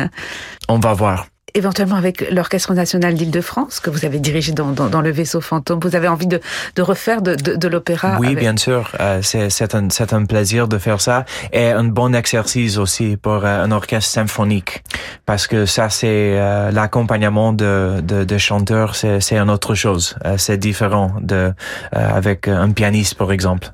On 0.69 0.79
va 0.79 0.93
voir 0.93 1.27
éventuellement 1.59 1.97
avec 1.97 2.31
l'Orchestre 2.31 2.75
national 2.75 3.15
d'Île-de-France 3.15 3.81
que 3.81 3.91
vous 3.91 4.05
avez 4.05 4.19
dirigé 4.19 4.53
dans, 4.53 4.73
dans, 4.73 4.89
dans, 4.89 5.01
le 5.01 5.11
vaisseau 5.11 5.41
fantôme. 5.41 5.81
Vous 5.81 5.97
avez 5.97 6.09
envie 6.09 6.27
de, 6.27 6.41
de 6.77 6.83
refaire 6.83 7.23
de, 7.23 7.35
de, 7.35 7.57
de 7.57 7.69
l'opéra 7.69 8.17
Oui, 8.21 8.29
avec... 8.29 8.39
bien 8.39 8.57
sûr. 8.57 8.93
Euh, 9.01 9.21
c'est 9.23 9.75
un, 9.75 9.89
un 10.13 10.25
plaisir 10.25 10.69
de 10.69 10.79
faire 10.79 11.01
ça 11.01 11.25
et 11.53 11.67
un 11.67 11.85
bon 11.85 12.15
exercice 12.15 12.79
aussi 12.79 13.17
pour 13.17 13.45
euh, 13.45 13.65
un 13.65 13.71
orchestre 13.71 14.11
symphonique 14.11 14.83
parce 15.27 15.47
que 15.47 15.67
ça, 15.67 15.91
c'est 15.91 16.07
euh, 16.39 16.71
l'accompagnement 16.71 17.53
de, 17.53 18.01
de, 18.03 18.25
de 18.25 18.39
chanteurs, 18.39 18.95
c'est 18.95 19.37
une 19.37 19.51
autre 19.51 19.75
chose. 19.75 20.17
Euh, 20.25 20.37
c'est 20.39 20.57
différent 20.57 21.13
de 21.21 21.35
euh, 21.35 21.53
avec 21.93 22.49
un 22.49 22.71
pianiste, 22.71 23.15
par 23.15 23.33
exemple. 23.33 23.69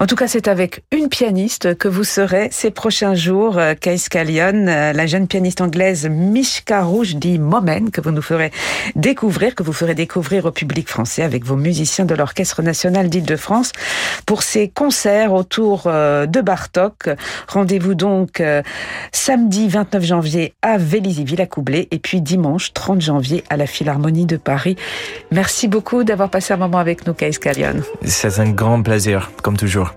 En 0.00 0.06
tout 0.06 0.16
cas, 0.16 0.28
c'est 0.28 0.48
avec 0.48 0.82
une 0.92 1.08
pianiste 1.08 1.76
que 1.76 1.88
vous 1.88 2.04
serez 2.04 2.48
ces 2.52 2.70
prochains 2.70 3.14
jours, 3.14 3.58
Kais 3.80 3.94
euh, 3.94 4.08
Callion, 4.10 4.66
euh, 4.68 4.92
la 4.92 5.06
jeune 5.06 5.26
pianiste 5.26 5.60
anglaise 5.60 6.08
Mishka 6.08 6.82
Rouge 6.82 7.16
dit 7.16 7.38
Momen, 7.38 7.90
que 7.90 8.00
vous 8.00 8.10
nous 8.10 8.22
ferez 8.22 8.52
découvrir, 8.94 9.54
que 9.54 9.62
vous 9.62 9.72
ferez 9.72 9.94
découvrir 9.94 10.44
au 10.44 10.50
public 10.52 10.88
français 10.88 11.22
avec 11.22 11.44
vos 11.44 11.56
musiciens 11.56 12.04
de 12.04 12.14
l'Orchestre 12.14 12.62
national 12.62 13.08
d'Île-de-France 13.08 13.72
pour 14.24 14.42
ces 14.42 14.68
concerts 14.68 15.32
autour 15.32 15.84
euh, 15.86 16.26
de 16.26 16.40
Bartok. 16.40 17.10
Rendez-vous 17.48 17.94
donc 17.94 18.42
samedi 19.12 19.68
29 19.68 20.04
janvier 20.04 20.54
à 20.62 20.78
Vélizy-Villacoublay 20.78 21.88
et 21.90 21.98
puis 21.98 22.20
dimanche 22.20 22.72
30 22.72 23.00
janvier 23.00 23.44
à 23.50 23.56
la 23.56 23.66
Philharmonie 23.66 24.26
de 24.26 24.36
Paris. 24.36 24.76
Merci 25.32 25.68
beaucoup 25.68 26.04
d'avoir 26.04 26.30
passé 26.30 26.52
un 26.52 26.56
moment 26.56 26.78
avec 26.78 27.06
nous, 27.06 27.14
Kais 27.14 27.30
Callion. 27.30 27.82
C'est 28.04 28.38
un 28.38 28.50
grand 28.50 28.82
plaisir 28.82 29.30
comme 29.48 29.56
toujours. 29.56 29.94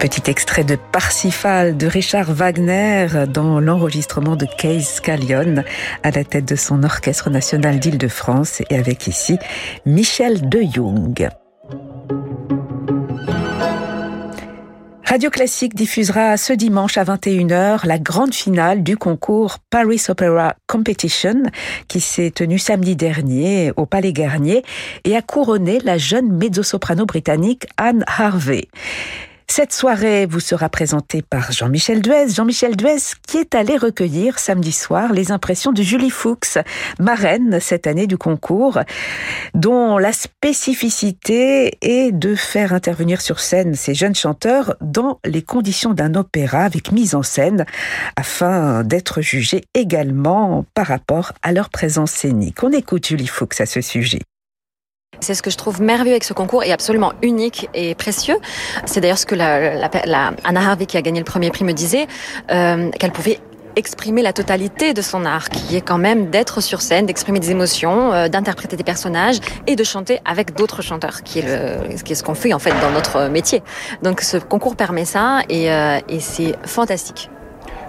Petit 0.00 0.30
extrait 0.30 0.64
de 0.64 0.76
Parsifal 0.76 1.76
de 1.76 1.86
Richard 1.86 2.32
Wagner 2.32 3.06
dans 3.28 3.60
l'enregistrement 3.60 4.34
de 4.34 4.46
Case 4.46 4.94
Scallion 4.94 5.62
à 6.02 6.10
la 6.10 6.24
tête 6.24 6.48
de 6.48 6.56
son 6.56 6.84
orchestre 6.84 7.28
national 7.28 7.78
d'Île-de-France 7.78 8.62
et 8.70 8.78
avec 8.78 9.06
ici 9.06 9.38
Michel 9.84 10.48
de 10.48 10.62
Jung. 10.62 11.28
Radio 15.04 15.28
Classique 15.28 15.74
diffusera 15.74 16.38
ce 16.38 16.54
dimanche 16.54 16.96
à 16.96 17.04
21h 17.04 17.86
la 17.86 17.98
grande 17.98 18.32
finale 18.32 18.82
du 18.82 18.96
concours 18.96 19.58
Paris 19.68 20.02
Opera 20.08 20.54
Competition 20.66 21.42
qui 21.88 22.00
s'est 22.00 22.30
tenu 22.30 22.58
samedi 22.58 22.96
dernier 22.96 23.72
au 23.76 23.84
Palais 23.84 24.14
Garnier 24.14 24.62
et 25.04 25.14
a 25.14 25.20
couronné 25.20 25.78
la 25.84 25.98
jeune 25.98 26.32
mezzo-soprano 26.32 27.04
britannique 27.04 27.66
Anne 27.76 28.02
Harvey. 28.06 28.68
Cette 29.50 29.72
soirée 29.72 30.26
vous 30.26 30.38
sera 30.38 30.68
présentée 30.68 31.22
par 31.22 31.50
Jean-Michel 31.50 32.02
Duez. 32.02 32.28
Jean-Michel 32.28 32.76
Duez 32.76 33.00
qui 33.26 33.38
est 33.38 33.56
allé 33.56 33.76
recueillir 33.76 34.38
samedi 34.38 34.70
soir 34.70 35.12
les 35.12 35.32
impressions 35.32 35.72
de 35.72 35.82
Julie 35.82 36.08
Fuchs, 36.08 36.56
marraine 37.00 37.58
cette 37.60 37.88
année 37.88 38.06
du 38.06 38.16
concours, 38.16 38.78
dont 39.54 39.98
la 39.98 40.12
spécificité 40.12 41.76
est 41.82 42.12
de 42.12 42.36
faire 42.36 42.72
intervenir 42.72 43.20
sur 43.20 43.40
scène 43.40 43.74
ces 43.74 43.92
jeunes 43.92 44.14
chanteurs 44.14 44.76
dans 44.80 45.18
les 45.24 45.42
conditions 45.42 45.94
d'un 45.94 46.14
opéra 46.14 46.60
avec 46.60 46.92
mise 46.92 47.16
en 47.16 47.24
scène 47.24 47.66
afin 48.14 48.84
d'être 48.84 49.20
jugés 49.20 49.64
également 49.74 50.64
par 50.74 50.86
rapport 50.86 51.32
à 51.42 51.50
leur 51.50 51.70
présence 51.70 52.12
scénique. 52.12 52.62
On 52.62 52.70
écoute 52.70 53.08
Julie 53.08 53.26
Fuchs 53.26 53.60
à 53.60 53.66
ce 53.66 53.80
sujet. 53.80 54.20
C'est 55.20 55.34
ce 55.34 55.42
que 55.42 55.50
je 55.50 55.56
trouve 55.56 55.82
merveilleux 55.82 56.14
avec 56.14 56.24
ce 56.24 56.32
concours 56.32 56.64
et 56.64 56.72
absolument 56.72 57.12
unique 57.22 57.68
et 57.74 57.94
précieux. 57.94 58.38
C'est 58.86 59.00
d'ailleurs 59.00 59.18
ce 59.18 59.26
que 59.26 59.34
la, 59.34 59.88
la, 60.06 60.32
Anna 60.44 60.60
Harvey 60.60 60.86
qui 60.86 60.96
a 60.96 61.02
gagné 61.02 61.20
le 61.20 61.24
premier 61.24 61.50
prix 61.50 61.64
me 61.64 61.72
disait, 61.72 62.06
euh, 62.50 62.90
qu'elle 62.90 63.12
pouvait 63.12 63.38
exprimer 63.76 64.22
la 64.22 64.32
totalité 64.32 64.94
de 64.94 65.02
son 65.02 65.24
art, 65.24 65.48
qui 65.48 65.76
est 65.76 65.80
quand 65.80 65.98
même 65.98 66.30
d'être 66.30 66.60
sur 66.60 66.80
scène, 66.80 67.06
d'exprimer 67.06 67.38
des 67.38 67.50
émotions, 67.50 68.12
euh, 68.12 68.28
d'interpréter 68.28 68.76
des 68.76 68.82
personnages 68.82 69.38
et 69.66 69.76
de 69.76 69.84
chanter 69.84 70.20
avec 70.24 70.54
d'autres 70.56 70.82
chanteurs, 70.82 71.22
qui 71.22 71.38
est, 71.38 71.42
le, 71.42 71.94
qui 72.02 72.12
est 72.12 72.16
ce 72.16 72.24
qu'on 72.24 72.34
fait 72.34 72.52
en 72.52 72.58
fait 72.58 72.74
dans 72.80 72.90
notre 72.90 73.28
métier. 73.28 73.62
Donc 74.02 74.22
ce 74.22 74.38
concours 74.38 74.74
permet 74.74 75.04
ça 75.04 75.40
et, 75.48 75.70
euh, 75.70 75.98
et 76.08 76.20
c'est 76.20 76.54
fantastique. 76.64 77.30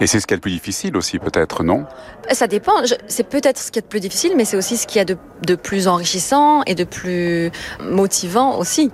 Et 0.02 0.08
c'est 0.08 0.18
ce 0.18 0.26
qui 0.26 0.34
est 0.34 0.36
le 0.36 0.40
plus 0.40 0.50
difficile 0.50 0.96
aussi, 0.96 1.20
peut-être, 1.20 1.62
non? 1.62 1.86
Ça 2.32 2.48
dépend. 2.48 2.72
C'est 3.06 3.22
peut-être 3.22 3.58
ce 3.58 3.70
qui 3.70 3.78
est 3.78 3.82
le 3.82 3.88
plus 3.88 4.00
difficile, 4.00 4.32
mais 4.36 4.44
c'est 4.44 4.56
aussi 4.56 4.76
ce 4.76 4.88
qui 4.88 4.98
est 4.98 5.04
de, 5.04 5.16
de 5.46 5.54
plus 5.54 5.86
enrichissant 5.86 6.64
et 6.66 6.74
de 6.74 6.82
plus 6.82 7.52
motivant 7.80 8.58
aussi. 8.58 8.90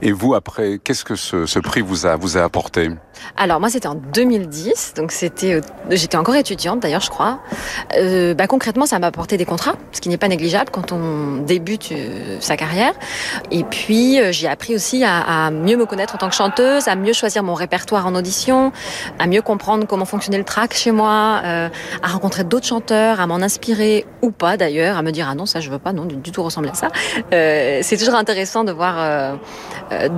Et 0.00 0.12
vous, 0.12 0.34
après, 0.34 0.80
qu'est-ce 0.82 1.04
que 1.04 1.14
ce, 1.14 1.44
ce, 1.44 1.58
prix 1.58 1.82
vous 1.82 2.06
a, 2.06 2.16
vous 2.16 2.38
a 2.38 2.42
apporté? 2.42 2.88
Alors 3.36 3.60
moi, 3.60 3.68
c'était 3.68 3.88
en 3.88 3.94
2010, 3.94 4.94
donc 4.96 5.12
c'était, 5.12 5.54
euh, 5.54 5.60
j'étais 5.90 6.16
encore 6.16 6.36
étudiante 6.36 6.80
d'ailleurs, 6.80 7.00
je 7.00 7.10
crois. 7.10 7.40
Euh, 7.94 8.34
bah, 8.34 8.46
concrètement, 8.46 8.86
ça 8.86 8.98
m'a 8.98 9.08
apporté 9.08 9.36
des 9.36 9.44
contrats, 9.44 9.76
ce 9.92 10.00
qui 10.00 10.08
n'est 10.08 10.16
pas 10.16 10.28
négligeable 10.28 10.70
quand 10.70 10.92
on 10.92 11.36
débute 11.36 11.92
euh, 11.92 12.38
sa 12.40 12.56
carrière. 12.56 12.92
Et 13.50 13.64
puis, 13.64 14.20
euh, 14.20 14.32
j'ai 14.32 14.48
appris 14.48 14.74
aussi 14.74 15.04
à, 15.04 15.50
mieux 15.50 15.76
me 15.76 15.86
connaître 15.86 16.14
en 16.14 16.18
tant 16.18 16.28
que 16.28 16.34
chanteuse, 16.34 16.88
à 16.88 16.96
mieux 16.96 17.12
choisir 17.12 17.42
mon 17.42 17.54
répertoire 17.54 18.06
en 18.06 18.14
audition, 18.14 18.72
à 19.18 19.26
mieux 19.26 19.42
comprendre 19.42 19.86
comment 19.86 20.04
fonctionnait 20.04 20.38
le 20.38 20.44
track 20.44 20.74
chez 20.74 20.90
moi, 20.90 21.42
à 22.02 22.08
rencontrer 22.08 22.44
d'autres 22.44 22.66
chanteurs, 22.66 23.20
à 23.20 23.26
m'en 23.26 23.36
inspirer 23.36 24.06
ou 24.22 24.30
pas 24.30 24.56
d'ailleurs, 24.56 24.96
à 24.96 25.02
me 25.02 25.10
dire 25.10 25.28
ah 25.30 25.34
non 25.34 25.46
ça 25.46 25.60
je 25.60 25.70
veux 25.70 25.78
pas, 25.78 25.92
non 25.92 26.04
du, 26.04 26.16
du 26.16 26.32
tout 26.32 26.42
ressembler 26.42 26.70
à 26.70 26.74
ça. 26.74 26.88
c'est 27.30 27.96
toujours 27.96 28.14
intéressant 28.14 28.64
de 28.64 28.72
voir 28.72 29.36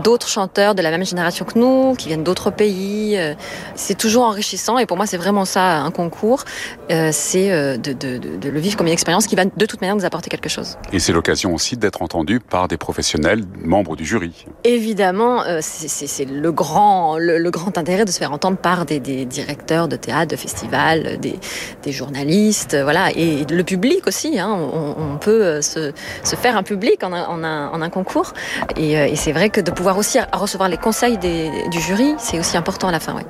d'autres 0.05 0.29
chanteurs 0.29 0.75
de 0.75 0.83
la 0.83 0.91
même 0.91 1.05
génération 1.05 1.45
que 1.45 1.59
nous, 1.59 1.95
qui 1.97 2.09
viennent 2.09 2.25
d'autres 2.25 2.51
pays. 2.51 2.88
Euh, 3.17 3.35
c'est 3.75 3.97
toujours 3.97 4.25
enrichissant 4.25 4.79
et 4.79 4.87
pour 4.87 4.97
moi 4.97 5.07
c'est 5.07 5.17
vraiment 5.17 5.45
ça 5.45 5.79
un 5.79 5.91
concours, 5.91 6.45
euh, 6.91 7.11
c'est 7.13 7.49
de, 7.79 7.93
de, 7.93 8.19
de, 8.19 8.49
le 8.49 8.61
vivre 8.61 8.77
comme 8.77 8.87
une 8.87 8.93
expérience 8.93 9.27
qui 9.27 9.37
va 9.37 9.45
de 9.45 9.67
toute 9.67 9.81
manière 9.81 9.97
nous 9.97 10.05
apporter 10.05 10.31
quelque 10.31 10.49
chose. 10.49 10.77
Et 10.93 10.99
c'est 10.99 11.13
l'occasion 11.13 11.55
aussi 11.55 11.77
d'être 11.77 12.03
entendu 12.03 12.41
par 12.41 12.69
des 12.69 12.77
professionnels, 12.77 13.45
membres 13.63 13.97
du 13.97 14.05
jury. 14.05 14.47
Évidemment, 14.65 15.43
c'est 15.61 16.25
le 16.25 16.53
grand, 16.53 17.19
le, 17.19 17.39
le, 17.39 17.51
grand 17.51 17.79
intérêt 17.79 18.05
de 18.05 18.11
se 18.11 18.19
faire 18.19 18.33
entendre 18.33 18.59
par 18.59 18.85
des, 18.85 19.01
des 19.01 19.25
directeurs 19.25 19.89
de 19.89 19.97
théâtre, 19.97 20.29
de 20.33 20.37
festivals, 20.37 21.19
des, 21.19 21.39
des, 21.83 21.93
journalistes, 21.93 22.77
voilà, 22.83 23.11
et 23.15 23.45
le 23.49 23.63
public 23.65 24.07
aussi. 24.07 24.39
Hein, 24.39 24.51
on, 24.51 24.95
on, 24.99 25.19
peut 25.19 25.61
se, 25.63 25.93
se, 26.25 26.37
faire 26.37 26.57
un 26.57 26.63
public 26.63 27.03
en 27.03 27.13
un, 27.13 27.27
en 27.27 27.45
un, 27.45 27.69
en 27.69 27.83
un 27.83 27.91
concours 27.91 28.33
et, 28.77 28.93
et 28.93 29.17
c'est 29.17 29.33
vrai 29.33 29.51
que 29.51 29.61
de 29.61 29.71
pouvoir 29.71 29.99
aussi 29.99 30.19
recevoir 30.33 30.69
les 30.69 30.77
conseils 30.77 31.19
des, 31.19 31.51
du 31.71 31.81
jury, 31.81 32.15
c'est 32.19 32.39
aussi 32.39 32.57
important 32.57 32.78
à 32.87 32.93
la 32.93 33.01
fin. 33.01 33.15
Ouais. 33.15 33.27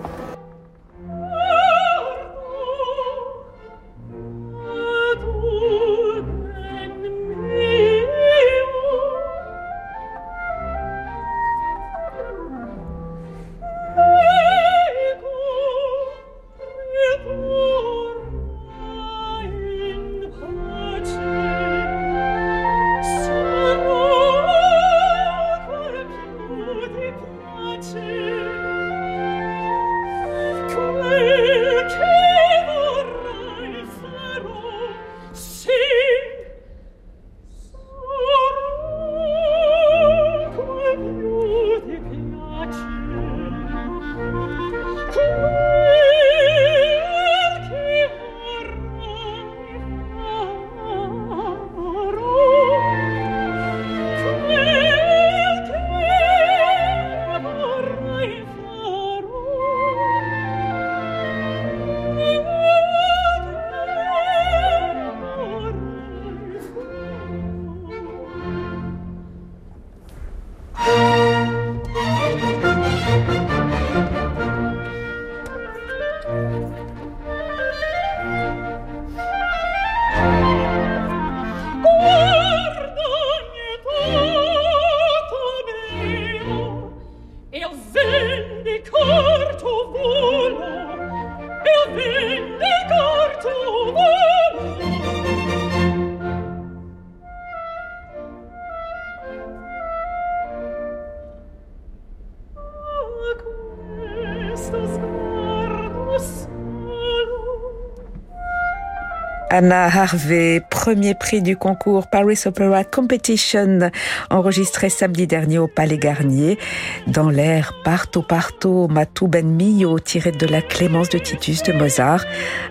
Anna 109.51 109.87
Harvey, 109.87 110.61
premier 110.69 111.15
prix 111.15 111.41
du 111.41 111.57
concours 111.57 112.09
Paris 112.11 112.39
Opera 112.45 112.85
Competition, 112.85 113.91
enregistré 114.29 114.91
samedi 114.91 115.27
dernier 115.27 115.59
au 115.59 115.67
Palais 115.67 115.97
Garnier, 115.97 116.59
dans 117.07 117.31
l'air 117.31 117.73
Parto 117.83 118.21
Parto 118.21 118.89
Matou 118.89 119.27
Ben 119.27 119.47
Mio, 119.47 119.99
tiré 120.01 120.33
de 120.33 120.47
la 120.47 120.61
Clémence 120.61 121.09
de 121.09 121.19
Titus 121.19 121.63
de 121.63 121.73
Mozart, 121.73 122.25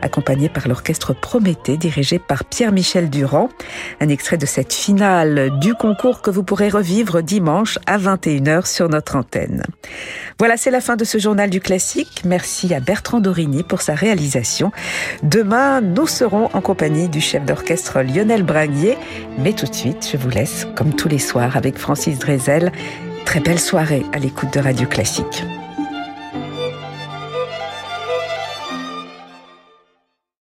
accompagné 0.04 0.50
par 0.50 0.68
l'orchestre 0.68 1.14
Prométhée, 1.14 1.78
dirigé 1.78 2.20
par 2.20 2.46
Pierre-Michel 2.46 3.10
Durand. 3.10 3.50
Un 4.00 4.10
extrait 4.10 4.38
de 4.38 4.46
cette 4.46 4.74
finale 4.74 5.58
du 5.60 5.74
concours 5.74 6.22
que 6.22 6.30
vous 6.30 6.44
pourrez 6.44 6.70
revivre 6.70 7.24
dimanche 7.24 7.80
à 7.88 7.98
21h 7.98 8.68
sur 8.68 8.88
notre 8.88 9.16
antenne. 9.16 9.64
Voilà, 10.38 10.58
c'est 10.58 10.72
la 10.72 10.82
fin 10.82 10.96
de 10.96 11.04
ce 11.04 11.18
journal 11.18 11.50
du 11.50 11.60
classique. 11.60 12.22
Merci 12.24 12.72
à 12.76 12.80
Bertrand 12.80 13.20
Dorini 13.20 13.64
pour 13.64 13.82
sa 13.82 13.96
réalisation. 13.96 14.72
Demain, 15.24 15.82
nous 15.82 16.06
serons 16.06 16.50
en 16.54 16.62
du 16.76 17.22
chef 17.22 17.46
d'orchestre 17.46 18.02
Lionel 18.02 18.44
Braguier. 18.44 18.98
Mais 19.38 19.54
tout 19.54 19.68
de 19.68 19.74
suite, 19.74 20.10
je 20.12 20.18
vous 20.18 20.30
laisse, 20.30 20.68
comme 20.76 20.94
tous 20.94 21.08
les 21.08 21.20
soirs, 21.20 21.56
avec 21.56 21.78
Francis 21.78 22.20
Drezel. 22.20 22.74
Très 23.26 23.40
belle 23.40 23.60
soirée 23.60 24.04
à 24.12 24.20
l'écoute 24.20 24.54
de 24.54 24.60
Radio 24.60 24.86
Classique. 24.86 25.44